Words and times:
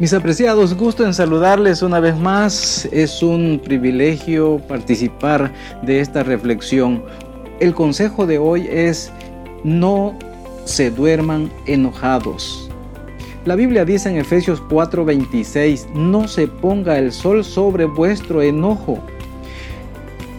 Mis 0.00 0.14
apreciados, 0.14 0.72
gusto 0.78 1.04
en 1.04 1.12
saludarles 1.12 1.82
una 1.82 2.00
vez 2.00 2.16
más. 2.16 2.88
Es 2.90 3.22
un 3.22 3.60
privilegio 3.62 4.56
participar 4.66 5.52
de 5.82 6.00
esta 6.00 6.22
reflexión. 6.22 7.02
El 7.60 7.74
consejo 7.74 8.26
de 8.26 8.38
hoy 8.38 8.66
es 8.66 9.12
no 9.62 10.18
se 10.64 10.90
duerman 10.90 11.52
enojados. 11.66 12.70
La 13.44 13.56
Biblia 13.56 13.84
dice 13.84 14.08
en 14.08 14.16
Efesios 14.16 14.62
4:26, 14.70 15.92
no 15.92 16.28
se 16.28 16.48
ponga 16.48 16.98
el 16.98 17.12
sol 17.12 17.44
sobre 17.44 17.84
vuestro 17.84 18.40
enojo. 18.40 19.00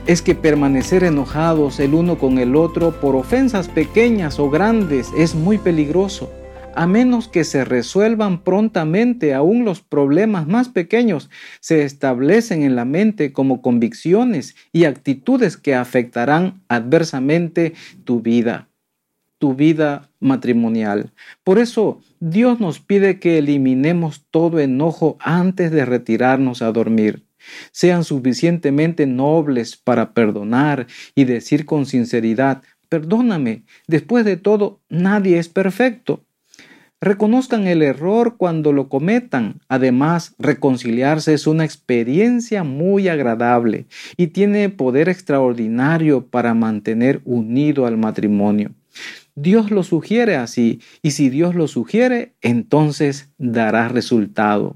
Es 0.08 0.24
que 0.24 0.34
permanecer 0.34 1.04
enojados 1.04 1.80
el 1.80 1.94
uno 1.94 2.18
con 2.18 2.40
el 2.40 2.56
otro 2.56 3.00
por 3.00 3.16
ofensas 3.16 3.68
pequeñas 3.68 4.40
o 4.40 4.50
grandes 4.50 5.12
es 5.16 5.36
muy 5.36 5.60
peligroso 5.60 6.32
a 6.76 6.88
menos 6.88 7.28
que 7.28 7.44
se 7.44 7.66
resuelvan 7.66 8.44
prontamente 8.44 9.34
aún 9.34 9.66
los 9.66 9.82
problemas 9.82 10.48
más 10.48 10.70
pequeños, 10.70 11.30
se 11.60 11.84
establecen 11.84 12.64
en 12.64 12.76
la 12.76 12.86
mente 12.86 13.34
como 13.34 13.62
convicciones 13.62 14.56
y 14.72 14.86
actitudes 14.86 15.58
que 15.58 15.76
afectarán 15.76 16.62
adversamente 16.68 17.74
tu 18.04 18.22
vida, 18.22 18.70
tu 19.38 19.56
vida 19.56 20.10
matrimonial. 20.20 21.12
Por 21.44 21.60
eso 21.60 22.02
Dios 22.20 22.60
nos 22.60 22.80
pide 22.80 23.20
que 23.20 23.38
eliminemos 23.38 24.26
todo 24.32 24.60
enojo 24.60 25.18
antes 25.20 25.72
de 25.72 25.86
retirarnos 25.86 26.62
a 26.62 26.72
dormir. 26.72 27.26
Sean 27.72 28.04
suficientemente 28.04 29.08
nobles 29.08 29.76
para 29.76 30.14
perdonar 30.14 30.88
y 31.16 31.24
decir 31.24 31.66
con 31.66 31.86
sinceridad, 31.86 32.62
perdóname, 32.88 33.64
después 33.88 34.26
de 34.26 34.38
todo, 34.38 34.80
nadie 34.90 35.40
es 35.40 35.50
perfecto. 35.50 36.24
Reconozcan 37.04 37.66
el 37.66 37.82
error 37.82 38.36
cuando 38.38 38.72
lo 38.74 38.88
cometan. 38.88 39.62
Además, 39.68 40.36
reconciliarse 40.38 41.34
es 41.34 41.48
una 41.48 41.66
experiencia 41.66 42.64
muy 42.64 43.08
agradable 43.08 43.88
y 44.18 44.28
tiene 44.28 44.70
poder 44.70 45.10
extraordinario 45.10 46.28
para 46.28 46.54
mantener 46.54 47.22
unido 47.26 47.88
al 47.88 47.98
matrimonio. 47.98 48.70
Dios 49.34 49.72
lo 49.72 49.82
sugiere 49.82 50.36
así 50.36 50.80
y 51.02 51.12
si 51.12 51.32
Dios 51.32 51.56
lo 51.56 51.68
sugiere, 51.68 52.36
entonces 52.40 53.32
dará 53.40 53.88
resultado. 53.88 54.76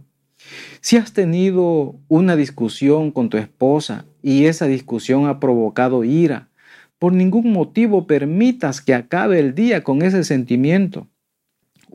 Si 0.81 0.97
has 0.97 1.13
tenido 1.13 1.93
una 2.07 2.35
discusión 2.35 3.11
con 3.11 3.29
tu 3.29 3.37
esposa 3.37 4.05
y 4.23 4.45
esa 4.45 4.65
discusión 4.65 5.27
ha 5.27 5.39
provocado 5.39 6.03
ira, 6.03 6.49
por 6.97 7.13
ningún 7.13 7.51
motivo 7.51 8.07
permitas 8.07 8.81
que 8.81 8.95
acabe 8.95 9.37
el 9.37 9.53
día 9.53 9.83
con 9.83 10.01
ese 10.01 10.23
sentimiento 10.23 11.07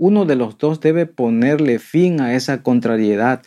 uno 0.00 0.24
de 0.24 0.34
los 0.34 0.56
dos 0.56 0.80
debe 0.80 1.04
ponerle 1.04 1.78
fin 1.78 2.22
a 2.22 2.34
esa 2.34 2.62
contrariedad 2.62 3.42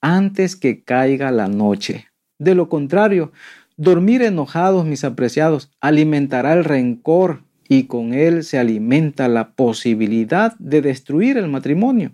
antes 0.00 0.56
que 0.56 0.82
caiga 0.82 1.30
la 1.30 1.48
noche. 1.48 2.06
De 2.38 2.54
lo 2.54 2.70
contrario, 2.70 3.30
dormir 3.76 4.22
enojados, 4.22 4.86
mis 4.86 5.04
apreciados, 5.04 5.70
alimentará 5.82 6.54
el 6.54 6.64
rencor 6.64 7.44
y 7.68 7.84
con 7.84 8.14
él 8.14 8.42
se 8.42 8.58
alimenta 8.58 9.28
la 9.28 9.50
posibilidad 9.52 10.56
de 10.58 10.80
destruir 10.80 11.36
el 11.36 11.48
matrimonio, 11.48 12.12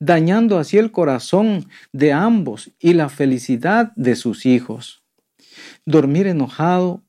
dañando 0.00 0.58
así 0.58 0.78
el 0.78 0.90
corazón 0.90 1.66
de 1.92 2.14
ambos 2.14 2.72
y 2.80 2.94
la 2.94 3.10
felicidad 3.10 3.92
de 3.96 4.16
sus 4.16 4.46
hijos. 4.46 5.04
Dormir 5.84 6.26
enojado 6.26 7.02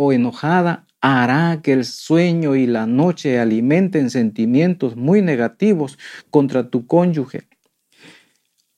o 0.00 0.12
enojada 0.12 0.86
hará 1.00 1.60
que 1.60 1.72
el 1.72 1.84
sueño 1.84 2.54
y 2.54 2.66
la 2.68 2.86
noche 2.86 3.40
alimenten 3.40 4.10
sentimientos 4.10 4.94
muy 4.94 5.22
negativos 5.22 5.98
contra 6.30 6.70
tu 6.70 6.86
cónyuge. 6.86 7.48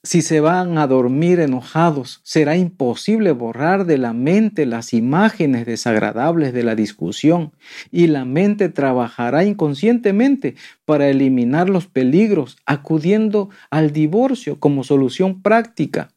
Si 0.02 0.22
se 0.22 0.40
van 0.40 0.78
a 0.78 0.86
dormir 0.86 1.40
enojados, 1.40 2.22
será 2.24 2.56
imposible 2.56 3.32
borrar 3.32 3.84
de 3.84 3.98
la 3.98 4.14
mente 4.14 4.64
las 4.64 4.94
imágenes 4.94 5.66
desagradables 5.66 6.54
de 6.54 6.62
la 6.62 6.74
discusión 6.74 7.52
y 7.90 8.06
la 8.06 8.24
mente 8.24 8.70
trabajará 8.70 9.44
inconscientemente 9.44 10.54
para 10.86 11.10
eliminar 11.10 11.68
los 11.68 11.86
peligros, 11.86 12.56
acudiendo 12.64 13.50
al 13.68 13.92
divorcio 13.92 14.58
como 14.58 14.84
solución 14.84 15.42
práctica. 15.42 16.08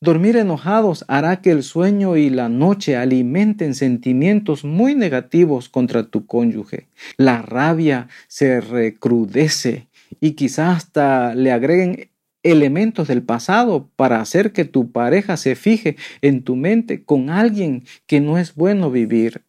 Dormir 0.00 0.36
enojados 0.36 1.04
hará 1.08 1.42
que 1.42 1.50
el 1.50 1.64
sueño 1.64 2.16
y 2.16 2.30
la 2.30 2.48
noche 2.48 2.96
alimenten 2.96 3.74
sentimientos 3.74 4.62
muy 4.62 4.94
negativos 4.94 5.68
contra 5.68 6.04
tu 6.04 6.24
cónyuge. 6.24 6.86
La 7.16 7.42
rabia 7.42 8.06
se 8.28 8.60
recrudece 8.60 9.88
y 10.20 10.32
quizás 10.32 10.76
hasta 10.76 11.34
le 11.34 11.50
agreguen 11.50 12.10
elementos 12.44 13.08
del 13.08 13.24
pasado 13.24 13.90
para 13.96 14.20
hacer 14.20 14.52
que 14.52 14.64
tu 14.64 14.92
pareja 14.92 15.36
se 15.36 15.56
fije 15.56 15.96
en 16.22 16.44
tu 16.44 16.54
mente 16.54 17.02
con 17.02 17.28
alguien 17.28 17.82
que 18.06 18.20
no 18.20 18.38
es 18.38 18.54
bueno 18.54 18.92
vivir. 18.92 19.42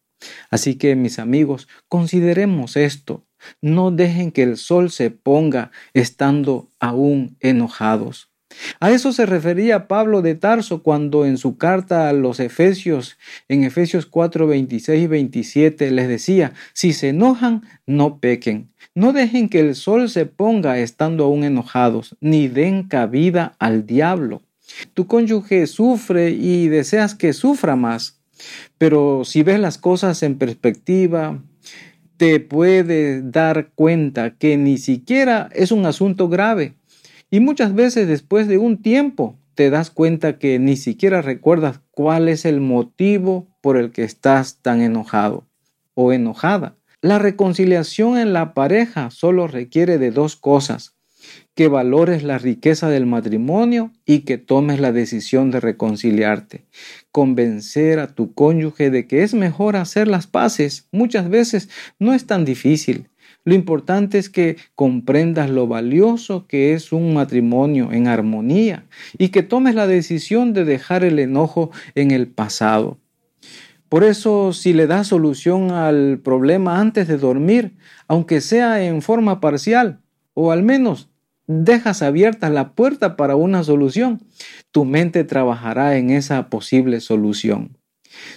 Así 0.49 0.75
que 0.75 0.95
mis 0.95 1.19
amigos, 1.19 1.67
consideremos 1.87 2.75
esto. 2.75 3.23
No 3.61 3.91
dejen 3.91 4.31
que 4.31 4.41
el 4.41 4.57
sol 4.57 4.89
se 4.89 5.11
ponga 5.11 5.69
estando 5.93 6.71
aún 6.79 7.37
enojados. 7.39 8.28
A 8.79 8.91
eso 8.91 9.11
se 9.11 9.25
refería 9.25 9.87
Pablo 9.87 10.21
de 10.21 10.35
Tarso 10.35 10.81
cuando 10.81 11.25
en 11.25 11.37
su 11.37 11.57
carta 11.57 12.09
a 12.09 12.13
los 12.13 12.39
Efesios, 12.39 13.17
en 13.47 13.63
Efesios 13.63 14.05
4, 14.05 14.47
26 14.47 15.03
y 15.03 15.07
27, 15.07 15.91
les 15.91 16.07
decía, 16.07 16.53
si 16.73 16.93
se 16.93 17.09
enojan, 17.09 17.63
no 17.85 18.19
pequen. 18.19 18.69
No 18.95 19.13
dejen 19.13 19.49
que 19.49 19.59
el 19.59 19.75
sol 19.75 20.09
se 20.09 20.25
ponga 20.25 20.79
estando 20.79 21.25
aún 21.25 21.43
enojados, 21.43 22.15
ni 22.21 22.47
den 22.47 22.83
cabida 22.83 23.55
al 23.59 23.85
diablo. 23.85 24.41
Tu 24.93 25.07
cónyuge 25.07 25.67
sufre 25.67 26.31
y 26.31 26.67
deseas 26.69 27.15
que 27.15 27.33
sufra 27.33 27.75
más, 27.75 28.19
pero 28.77 29.23
si 29.25 29.43
ves 29.43 29.59
las 29.59 29.77
cosas 29.77 30.23
en 30.23 30.37
perspectiva, 30.37 31.41
te 32.17 32.39
puedes 32.39 33.31
dar 33.31 33.69
cuenta 33.75 34.31
que 34.31 34.57
ni 34.57 34.77
siquiera 34.77 35.49
es 35.53 35.71
un 35.71 35.85
asunto 35.85 36.29
grave 36.29 36.73
y 37.31 37.39
muchas 37.39 37.73
veces 37.73 38.07
después 38.07 38.47
de 38.47 38.57
un 38.57 38.81
tiempo 38.81 39.37
te 39.55 39.69
das 39.69 39.91
cuenta 39.91 40.37
que 40.39 40.57
ni 40.57 40.77
siquiera 40.77 41.21
recuerdas 41.21 41.81
cuál 41.91 42.29
es 42.29 42.45
el 42.45 42.61
motivo 42.61 43.47
por 43.61 43.77
el 43.77 43.91
que 43.91 44.03
estás 44.03 44.61
tan 44.61 44.81
enojado 44.81 45.45
o 45.95 46.13
enojada. 46.13 46.77
La 47.01 47.19
reconciliación 47.19 48.17
en 48.17 48.33
la 48.33 48.53
pareja 48.53 49.11
solo 49.11 49.47
requiere 49.47 49.97
de 49.97 50.11
dos 50.11 50.35
cosas, 50.35 50.95
que 51.55 51.67
valores 51.67 52.23
la 52.23 52.37
riqueza 52.37 52.89
del 52.89 53.05
matrimonio 53.05 53.91
y 54.05 54.19
que 54.19 54.37
tomes 54.37 54.79
la 54.79 54.93
decisión 54.93 55.51
de 55.51 55.59
reconciliarte. 55.59 56.65
Convencer 57.11 57.99
a 57.99 58.07
tu 58.07 58.33
cónyuge 58.33 58.89
de 58.89 59.07
que 59.07 59.23
es 59.23 59.33
mejor 59.33 59.75
hacer 59.75 60.07
las 60.07 60.25
paces 60.25 60.87
muchas 60.91 61.29
veces 61.29 61.69
no 61.99 62.13
es 62.13 62.25
tan 62.25 62.45
difícil. 62.45 63.08
Lo 63.45 63.55
importante 63.55 64.17
es 64.17 64.29
que 64.29 64.57
comprendas 64.75 65.49
lo 65.49 65.67
valioso 65.67 66.45
que 66.47 66.73
es 66.73 66.91
un 66.91 67.13
matrimonio 67.13 67.91
en 67.91 68.07
armonía 68.07 68.85
y 69.17 69.29
que 69.29 69.43
tomes 69.43 69.75
la 69.75 69.87
decisión 69.87 70.53
de 70.53 70.65
dejar 70.65 71.03
el 71.03 71.19
enojo 71.19 71.71
en 71.95 72.11
el 72.11 72.27
pasado. 72.27 72.99
Por 73.87 74.03
eso, 74.03 74.53
si 74.53 74.73
le 74.73 74.85
das 74.85 75.07
solución 75.07 75.71
al 75.71 76.19
problema 76.19 76.79
antes 76.79 77.07
de 77.07 77.17
dormir, 77.17 77.75
aunque 78.07 78.39
sea 78.39 78.83
en 78.83 79.01
forma 79.01 79.39
parcial, 79.39 79.99
o 80.35 80.51
al 80.51 80.61
menos 80.61 81.09
dejas 81.47 82.03
abierta 82.03 82.51
la 82.51 82.73
puerta 82.73 83.15
para 83.15 83.35
una 83.35 83.63
solución, 83.63 84.21
tu 84.71 84.85
mente 84.85 85.23
trabajará 85.23 85.97
en 85.97 86.11
esa 86.11 86.49
posible 86.49 86.99
solución. 86.99 87.77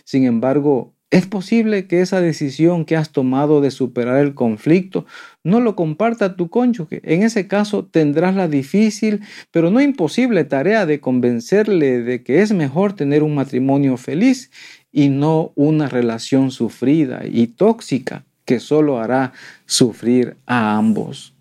Sin 0.05 0.25
embargo, 0.25 0.95
es 1.13 1.27
posible 1.27 1.87
que 1.87 2.01
esa 2.01 2.23
decisión 2.23 2.87
que 2.87 2.97
has 2.97 3.11
tomado 3.11 3.61
de 3.61 3.71
superar 3.71 4.17
el 4.17 4.35
conflicto 4.35 5.05
no 5.45 5.61
lo 5.61 5.77
comparta 5.77 6.37
tu 6.37 6.49
cónyuge. 6.49 7.03
En 7.05 7.23
ese 7.23 7.47
caso 7.47 7.85
tendrás 7.85 8.35
la 8.35 8.49
difícil, 8.49 9.21
pero 9.51 9.71
no 9.71 9.83
imposible 9.83 10.45
tarea 10.45 10.87
de 10.87 11.01
convencerle 11.01 12.01
de 12.01 12.23
que 12.23 12.41
es 12.41 12.53
mejor 12.55 12.95
tener 12.95 13.23
un 13.23 13.35
matrimonio 13.35 13.99
feliz 13.99 14.51
y 14.91 15.11
no 15.11 15.53
una 15.55 15.87
relación 15.87 16.51
sufrida 16.51 17.25
y 17.31 17.47
tóxica 17.49 18.25
que 18.47 18.59
solo 18.59 18.99
hará 18.99 19.35
sufrir 19.67 20.39
a 20.47 20.79
ambos. 20.79 21.35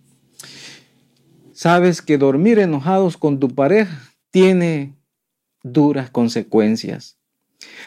Sabes 1.54 2.02
que 2.02 2.18
dormir 2.18 2.60
enojados 2.60 3.16
con 3.16 3.40
tu 3.40 3.48
pareja 3.48 4.02
tiene 4.32 4.96
duras 5.64 6.10
consecuencias. 6.10 7.21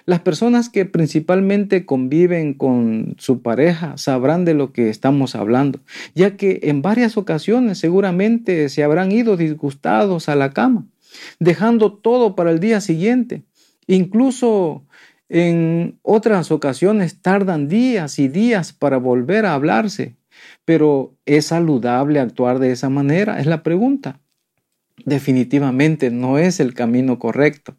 Las 0.06 0.20
personas 0.20 0.68
que 0.68 0.84
principalmente 0.84 1.86
conviven 1.86 2.54
con 2.54 3.14
su 3.18 3.42
pareja 3.42 3.96
sabrán 3.96 4.44
de 4.44 4.54
lo 4.54 4.72
que 4.72 4.90
estamos 4.90 5.34
hablando, 5.34 5.80
ya 6.14 6.36
que 6.36 6.60
en 6.64 6.82
varias 6.82 7.16
ocasiones 7.16 7.78
seguramente 7.78 8.68
se 8.68 8.84
habrán 8.84 9.12
ido 9.12 9.36
disgustados 9.36 10.28
a 10.28 10.36
la 10.36 10.52
cama, 10.52 10.86
dejando 11.38 11.92
todo 11.92 12.34
para 12.34 12.50
el 12.50 12.60
día 12.60 12.80
siguiente. 12.80 13.42
Incluso 13.86 14.84
en 15.28 15.98
otras 16.02 16.50
ocasiones 16.50 17.20
tardan 17.20 17.68
días 17.68 18.18
y 18.18 18.28
días 18.28 18.72
para 18.72 18.98
volver 18.98 19.46
a 19.46 19.54
hablarse. 19.54 20.16
Pero 20.64 21.14
¿es 21.26 21.46
saludable 21.46 22.20
actuar 22.20 22.58
de 22.58 22.72
esa 22.72 22.88
manera? 22.88 23.40
Es 23.40 23.46
la 23.46 23.62
pregunta. 23.62 24.20
definitivamente 25.06 26.10
no 26.10 26.38
es 26.38 26.60
el 26.60 26.72
camino 26.72 27.18
correcto. 27.18 27.76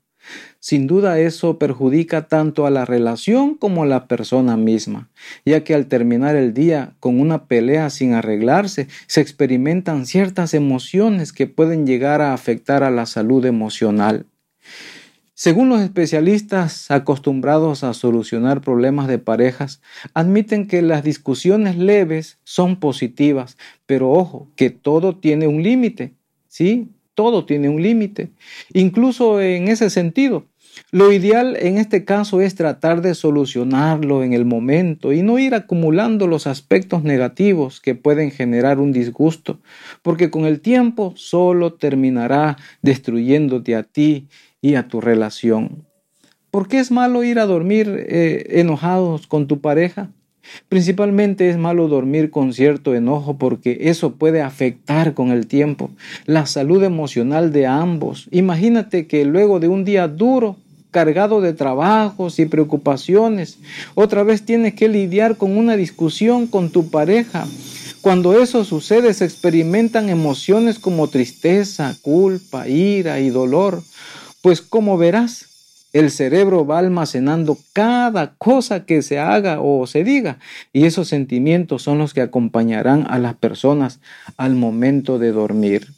Sin 0.67 0.87
duda 0.87 1.19
eso 1.19 1.59
perjudica 1.59 2.27
tanto 2.27 2.65
a 2.65 2.71
la 2.71 2.85
relación 2.85 3.53
como 3.53 3.83
a 3.83 3.85
la 3.85 4.07
persona 4.07 4.57
misma, 4.57 5.11
ya 5.45 5.63
que 5.63 5.75
al 5.75 5.85
terminar 5.85 6.35
el 6.35 6.55
día 6.55 6.95
con 6.99 7.21
una 7.21 7.45
pelea 7.45 7.91
sin 7.91 8.15
arreglarse, 8.15 8.87
se 9.05 9.21
experimentan 9.21 10.07
ciertas 10.07 10.55
emociones 10.55 11.33
que 11.33 11.45
pueden 11.45 11.85
llegar 11.85 12.19
a 12.21 12.33
afectar 12.33 12.81
a 12.81 12.89
la 12.89 13.05
salud 13.05 13.45
emocional. 13.45 14.25
Según 15.35 15.69
los 15.69 15.81
especialistas 15.81 16.89
acostumbrados 16.89 17.83
a 17.83 17.93
solucionar 17.93 18.61
problemas 18.61 19.07
de 19.07 19.19
parejas, 19.19 19.83
admiten 20.15 20.67
que 20.67 20.81
las 20.81 21.03
discusiones 21.03 21.77
leves 21.77 22.39
son 22.43 22.79
positivas, 22.79 23.55
pero 23.85 24.09
ojo, 24.09 24.47
que 24.55 24.71
todo 24.71 25.15
tiene 25.15 25.45
un 25.45 25.61
límite, 25.61 26.13
¿sí? 26.47 26.89
Todo 27.13 27.45
tiene 27.45 27.69
un 27.69 27.81
límite. 27.81 28.31
Incluso 28.73 29.39
en 29.39 29.69
ese 29.69 29.89
sentido, 29.89 30.43
lo 30.91 31.11
ideal 31.11 31.57
en 31.59 31.77
este 31.77 32.05
caso 32.05 32.41
es 32.41 32.55
tratar 32.55 33.01
de 33.01 33.15
solucionarlo 33.15 34.23
en 34.23 34.33
el 34.33 34.45
momento 34.45 35.13
y 35.13 35.21
no 35.21 35.39
ir 35.39 35.55
acumulando 35.55 36.27
los 36.27 36.47
aspectos 36.47 37.03
negativos 37.03 37.81
que 37.81 37.95
pueden 37.95 38.31
generar 38.31 38.79
un 38.79 38.91
disgusto, 38.91 39.59
porque 40.01 40.29
con 40.29 40.45
el 40.45 40.61
tiempo 40.61 41.13
solo 41.15 41.73
terminará 41.73 42.57
destruyéndote 42.81 43.75
a 43.75 43.83
ti 43.83 44.27
y 44.61 44.75
a 44.75 44.87
tu 44.87 45.01
relación. 45.01 45.85
¿Por 46.51 46.67
qué 46.67 46.79
es 46.79 46.91
malo 46.91 47.23
ir 47.23 47.39
a 47.39 47.45
dormir 47.45 48.05
eh, 48.07 48.59
enojados 48.59 49.27
con 49.27 49.47
tu 49.47 49.59
pareja? 49.59 50.09
Principalmente 50.69 51.49
es 51.49 51.57
malo 51.57 51.87
dormir 51.87 52.29
con 52.29 52.53
cierto 52.53 52.95
enojo 52.95 53.37
porque 53.37 53.77
eso 53.81 54.15
puede 54.15 54.41
afectar 54.41 55.13
con 55.13 55.31
el 55.31 55.47
tiempo 55.47 55.89
la 56.25 56.45
salud 56.45 56.83
emocional 56.83 57.51
de 57.51 57.67
ambos. 57.67 58.27
Imagínate 58.31 59.07
que 59.07 59.25
luego 59.25 59.59
de 59.59 59.67
un 59.67 59.85
día 59.85 60.07
duro, 60.07 60.57
cargado 60.95 61.41
de 61.41 61.51
trabajos 61.51 62.39
y 62.39 62.45
preocupaciones, 62.45 63.57
otra 63.95 64.23
vez 64.23 64.45
tienes 64.45 64.75
que 64.75 64.87
lidiar 64.87 65.35
con 65.35 65.57
una 65.57 65.75
discusión 65.75 66.47
con 66.47 66.69
tu 66.69 66.89
pareja. 66.89 67.45
Cuando 67.99 68.41
eso 68.41 68.63
sucede 68.63 69.13
se 69.13 69.25
experimentan 69.25 70.07
emociones 70.07 70.79
como 70.79 71.09
tristeza, 71.09 71.97
culpa, 72.01 72.69
ira 72.69 73.19
y 73.19 73.29
dolor. 73.29 73.83
Pues 74.41 74.61
como 74.61 74.97
verás, 74.97 75.47
el 75.91 76.11
cerebro 76.11 76.65
va 76.65 76.79
almacenando 76.79 77.57
cada 77.73 78.35
cosa 78.35 78.85
que 78.85 79.01
se 79.01 79.19
haga 79.19 79.59
o 79.59 79.87
se 79.87 80.05
diga 80.05 80.39
y 80.71 80.85
esos 80.85 81.09
sentimientos 81.09 81.81
son 81.81 81.97
los 81.97 82.13
que 82.13 82.21
acompañarán 82.21 83.05
a 83.09 83.19
las 83.19 83.33
personas 83.35 83.99
al 84.37 84.55
momento 84.55 85.19
de 85.19 85.33
dormir. 85.33 85.89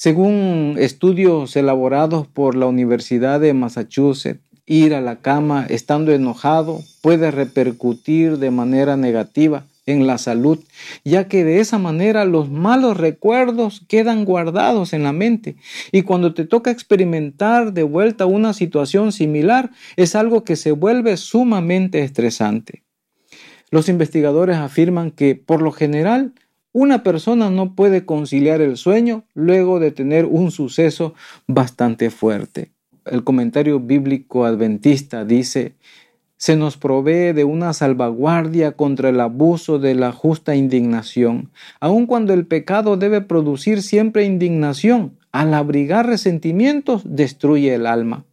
Según 0.00 0.76
estudios 0.78 1.56
elaborados 1.56 2.28
por 2.28 2.54
la 2.54 2.66
Universidad 2.66 3.40
de 3.40 3.52
Massachusetts, 3.52 4.40
ir 4.64 4.94
a 4.94 5.00
la 5.00 5.16
cama 5.16 5.66
estando 5.68 6.12
enojado 6.12 6.82
puede 7.02 7.32
repercutir 7.32 8.38
de 8.38 8.52
manera 8.52 8.96
negativa 8.96 9.66
en 9.86 10.06
la 10.06 10.18
salud, 10.18 10.60
ya 11.04 11.26
que 11.26 11.42
de 11.42 11.58
esa 11.58 11.78
manera 11.78 12.24
los 12.26 12.48
malos 12.48 12.96
recuerdos 12.96 13.82
quedan 13.88 14.24
guardados 14.24 14.92
en 14.92 15.02
la 15.02 15.12
mente 15.12 15.56
y 15.90 16.02
cuando 16.02 16.32
te 16.32 16.44
toca 16.44 16.70
experimentar 16.70 17.72
de 17.72 17.82
vuelta 17.82 18.24
una 18.24 18.52
situación 18.52 19.10
similar 19.10 19.72
es 19.96 20.14
algo 20.14 20.44
que 20.44 20.54
se 20.54 20.70
vuelve 20.70 21.16
sumamente 21.16 22.04
estresante. 22.04 22.84
Los 23.72 23.88
investigadores 23.88 24.58
afirman 24.58 25.10
que 25.10 25.34
por 25.34 25.60
lo 25.60 25.72
general 25.72 26.34
una 26.78 27.02
persona 27.02 27.50
no 27.50 27.74
puede 27.74 28.06
conciliar 28.06 28.60
el 28.60 28.76
sueño 28.76 29.24
luego 29.34 29.80
de 29.80 29.90
tener 29.90 30.26
un 30.26 30.52
suceso 30.52 31.12
bastante 31.48 32.08
fuerte. 32.08 32.70
El 33.04 33.24
comentario 33.24 33.80
bíblico 33.80 34.44
adventista 34.44 35.24
dice, 35.24 35.74
se 36.36 36.54
nos 36.54 36.76
provee 36.76 37.32
de 37.32 37.42
una 37.42 37.72
salvaguardia 37.72 38.72
contra 38.72 39.08
el 39.08 39.18
abuso 39.18 39.80
de 39.80 39.96
la 39.96 40.12
justa 40.12 40.54
indignación, 40.54 41.50
aun 41.80 42.06
cuando 42.06 42.32
el 42.32 42.46
pecado 42.46 42.96
debe 42.96 43.22
producir 43.22 43.82
siempre 43.82 44.24
indignación. 44.24 45.18
Al 45.32 45.54
abrigar 45.54 46.06
resentimientos, 46.06 47.02
destruye 47.04 47.74
el 47.74 47.86
alma. 47.86 48.24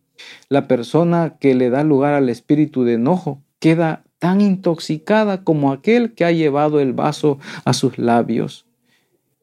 La 0.50 0.68
persona 0.68 1.36
que 1.40 1.56
le 1.56 1.72
da 1.72 1.84
lugar 1.84 2.14
al 2.14 2.30
espíritu 2.30 2.84
de 2.84 2.94
enojo 2.94 3.42
queda 3.58 4.05
tan 4.20 4.42
intoxicada 4.42 5.44
como 5.44 5.72
aquel 5.72 6.14
que 6.14 6.26
ha 6.26 6.32
llevado 6.32 6.80
el 6.80 6.94
vaso 6.94 7.40
a 7.64 7.74
sus 7.74 7.98
labios. 7.98 8.66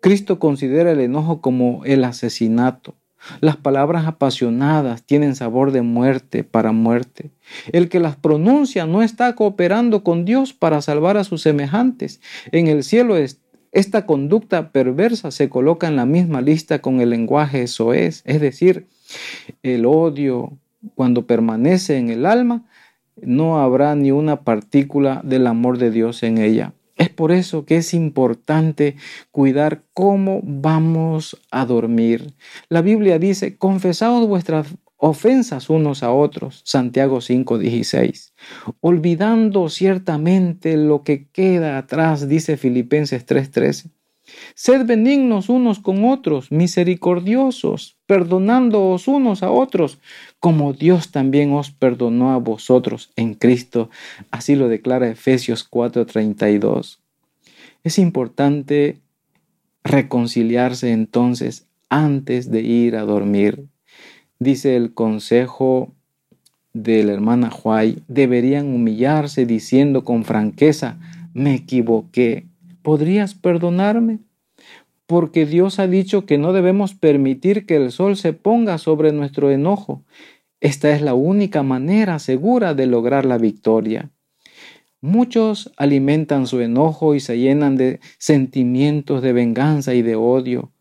Cristo 0.00 0.38
considera 0.38 0.92
el 0.92 1.00
enojo 1.00 1.40
como 1.40 1.84
el 1.84 2.04
asesinato. 2.04 2.94
Las 3.40 3.56
palabras 3.56 4.06
apasionadas 4.06 5.04
tienen 5.04 5.36
sabor 5.36 5.70
de 5.70 5.82
muerte 5.82 6.42
para 6.42 6.72
muerte. 6.72 7.30
El 7.72 7.88
que 7.88 8.00
las 8.00 8.16
pronuncia 8.16 8.84
no 8.84 9.02
está 9.02 9.36
cooperando 9.36 10.02
con 10.02 10.24
Dios 10.24 10.52
para 10.52 10.82
salvar 10.82 11.16
a 11.16 11.24
sus 11.24 11.42
semejantes. 11.42 12.20
En 12.50 12.66
el 12.66 12.82
cielo 12.82 13.16
esta 13.70 14.06
conducta 14.06 14.72
perversa 14.72 15.30
se 15.30 15.48
coloca 15.48 15.86
en 15.86 15.94
la 15.94 16.04
misma 16.04 16.40
lista 16.40 16.80
con 16.80 17.00
el 17.00 17.10
lenguaje 17.10 17.66
soez, 17.68 18.22
es 18.26 18.40
decir, 18.40 18.88
el 19.62 19.86
odio 19.86 20.58
cuando 20.94 21.26
permanece 21.26 21.96
en 21.96 22.10
el 22.10 22.26
alma, 22.26 22.64
no 23.20 23.60
habrá 23.60 23.94
ni 23.94 24.10
una 24.10 24.42
partícula 24.42 25.20
del 25.24 25.46
amor 25.46 25.78
de 25.78 25.90
Dios 25.90 26.22
en 26.22 26.38
ella. 26.38 26.72
Es 26.96 27.08
por 27.08 27.32
eso 27.32 27.64
que 27.64 27.78
es 27.78 27.94
importante 27.94 28.96
cuidar 29.30 29.82
cómo 29.94 30.40
vamos 30.44 31.40
a 31.50 31.64
dormir. 31.66 32.34
La 32.68 32.82
Biblia 32.82 33.18
dice, 33.18 33.56
confesaos 33.56 34.28
vuestras 34.28 34.68
ofensas 34.96 35.68
unos 35.68 36.04
a 36.04 36.12
otros, 36.12 36.62
Santiago 36.64 37.20
5:16. 37.20 38.32
Olvidando 38.80 39.68
ciertamente 39.68 40.76
lo 40.76 41.02
que 41.02 41.26
queda 41.26 41.76
atrás, 41.76 42.28
dice 42.28 42.56
Filipenses 42.56 43.26
3:13. 43.26 43.90
Sed 44.54 44.86
benignos 44.86 45.48
unos 45.48 45.80
con 45.80 46.04
otros, 46.04 46.52
misericordiosos, 46.52 47.96
perdonándoos 48.06 49.08
unos 49.08 49.42
a 49.42 49.50
otros, 49.50 49.98
como 50.42 50.72
Dios 50.72 51.12
también 51.12 51.52
os 51.52 51.70
perdonó 51.70 52.32
a 52.32 52.38
vosotros 52.38 53.12
en 53.14 53.34
Cristo. 53.34 53.90
Así 54.32 54.56
lo 54.56 54.66
declara 54.66 55.08
Efesios 55.08 55.62
4:32. 55.62 56.98
Es 57.84 57.96
importante 58.00 58.98
reconciliarse 59.84 60.90
entonces 60.90 61.68
antes 61.90 62.50
de 62.50 62.62
ir 62.62 62.96
a 62.96 63.02
dormir. 63.02 63.66
Dice 64.40 64.74
el 64.74 64.94
consejo 64.94 65.92
de 66.72 67.04
la 67.04 67.12
hermana 67.12 67.48
Huay, 67.48 68.02
deberían 68.08 68.66
humillarse 68.74 69.46
diciendo 69.46 70.02
con 70.02 70.24
franqueza, 70.24 70.98
me 71.34 71.54
equivoqué, 71.54 72.46
¿podrías 72.82 73.34
perdonarme? 73.34 74.18
Porque 75.12 75.44
Dios 75.44 75.78
ha 75.78 75.86
dicho 75.86 76.24
que 76.24 76.38
no 76.38 76.54
debemos 76.54 76.94
permitir 76.94 77.66
que 77.66 77.76
el 77.76 77.92
sol 77.92 78.16
se 78.16 78.32
ponga 78.32 78.78
sobre 78.78 79.12
nuestro 79.12 79.50
enojo. 79.50 80.02
Esta 80.62 80.90
es 80.96 81.02
la 81.02 81.12
única 81.12 81.62
manera 81.62 82.18
segura 82.18 82.72
de 82.72 82.86
lograr 82.86 83.26
la 83.26 83.36
victoria. 83.36 84.08
Muchos 85.02 85.70
alimentan 85.76 86.46
su 86.46 86.62
enojo 86.62 87.14
y 87.14 87.20
se 87.20 87.38
llenan 87.38 87.76
de 87.76 88.00
sentimientos 88.16 89.20
de 89.20 89.34
venganza 89.34 89.92
y 89.92 90.00
de 90.00 90.16
odio. 90.16 90.72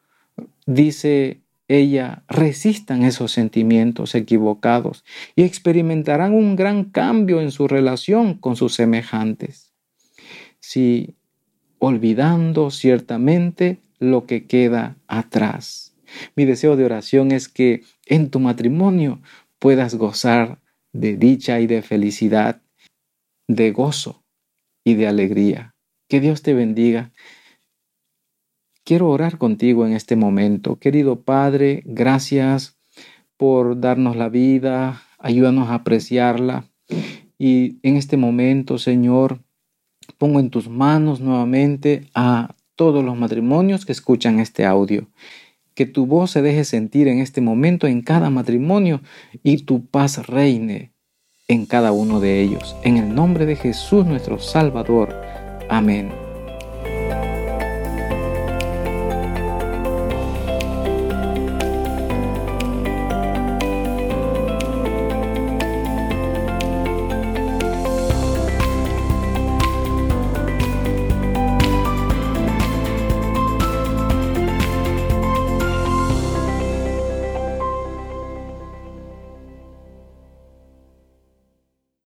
Dice 0.66 1.42
ella, 1.68 2.24
resistan 2.30 3.04
esos 3.04 3.34
sentimientos 3.34 4.16
equivocados 4.16 5.04
y 5.36 5.44
experimentarán 5.44 6.34
un 6.34 6.56
gran 6.56 6.86
cambio 6.86 7.42
en 7.42 7.52
su 7.52 7.68
relación 7.68 8.36
con 8.36 8.56
sus 8.56 8.76
semejantes. 8.76 9.74
Si 10.62 11.16
olvidando 11.80 12.72
ciertamente 12.72 13.80
lo 14.02 14.26
que 14.26 14.46
queda 14.48 14.98
atrás. 15.08 15.96
Mi 16.36 16.44
deseo 16.44 16.76
de 16.76 16.84
oración 16.84 17.32
es 17.32 17.48
que 17.48 17.84
en 18.06 18.30
tu 18.30 18.42
matrimonio 18.42 19.22
puedas 19.60 19.96
gozar 19.96 20.60
de 20.92 21.16
dicha 21.16 21.62
y 21.62 21.68
de 21.68 21.82
felicidad 21.82 22.62
de 23.48 23.72
gozo 23.72 24.24
y 24.84 24.96
de 24.96 25.08
alegría. 25.08 25.76
Que 26.10 26.20
Dios 26.20 26.42
te 26.42 26.54
bendiga. 26.54 27.12
Quiero 28.84 29.10
orar 29.10 29.38
contigo 29.38 29.86
en 29.86 29.94
este 29.94 30.16
momento. 30.16 30.78
Querido 30.78 31.22
Padre, 31.22 31.84
gracias 31.86 32.78
por 33.38 33.80
darnos 33.80 34.16
la 34.16 34.30
vida, 34.30 35.04
ayúdanos 35.20 35.70
a 35.70 35.76
apreciarla. 35.76 36.66
Y 37.38 37.80
en 37.84 37.96
este 37.96 38.18
momento, 38.18 38.78
Señor, 38.78 39.42
pongo 40.18 40.40
en 40.40 40.50
tus 40.50 40.70
manos 40.70 41.22
nuevamente 41.22 42.08
a 42.14 42.56
todos 42.82 43.06
los 43.06 43.16
matrimonios 43.16 43.86
que 43.86 43.92
escuchan 43.92 44.40
este 44.40 44.66
audio. 44.66 45.06
Que 45.76 45.86
tu 45.86 46.08
voz 46.08 46.32
se 46.32 46.42
deje 46.42 46.64
sentir 46.64 47.08
en 47.08 47.20
este 47.20 47.40
momento 47.40 47.86
en 47.86 48.02
cada 48.02 48.32
matrimonio 48.32 49.02
y 49.44 49.58
tu 49.66 49.86
paz 49.86 50.26
reine 50.26 50.92
en 51.48 51.68
cada 51.68 51.92
uno 51.92 52.20
de 52.20 52.42
ellos. 52.42 52.76
En 52.82 52.98
el 52.98 53.14
nombre 53.14 53.46
de 53.46 53.56
Jesús 53.56 54.08
nuestro 54.08 54.40
Salvador. 54.40 55.14
Amén. 55.70 56.31